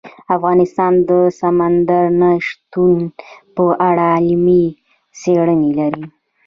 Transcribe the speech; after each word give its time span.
افغانستان 0.35 0.93
د 1.09 1.11
سمندر 1.39 2.05
نه 2.21 2.31
شتون 2.47 2.97
په 3.55 3.65
اړه 3.89 4.07
علمي 4.25 4.65
څېړنې 5.19 5.71
لري. 5.79 6.05